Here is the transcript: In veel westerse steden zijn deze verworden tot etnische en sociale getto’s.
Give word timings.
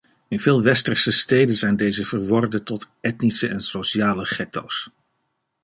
In 0.27 0.39
veel 0.39 0.61
westerse 0.61 1.11
steden 1.11 1.55
zijn 1.55 1.75
deze 1.77 2.05
verworden 2.05 2.63
tot 2.63 2.87
etnische 3.01 3.47
en 3.47 3.61
sociale 3.61 4.25
getto’s. 4.25 4.89